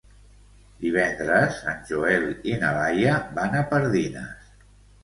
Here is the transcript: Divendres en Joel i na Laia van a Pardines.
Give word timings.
Divendres 0.85 1.59
en 1.73 1.85
Joel 1.91 2.27
i 2.55 2.59
na 2.65 2.75
Laia 2.81 3.17
van 3.39 3.63
a 3.63 3.67
Pardines. 3.75 4.55